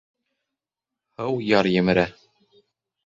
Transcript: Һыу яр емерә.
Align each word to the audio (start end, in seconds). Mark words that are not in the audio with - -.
Һыу 1.23 1.37
яр 1.49 1.69
емерә. 1.75 2.09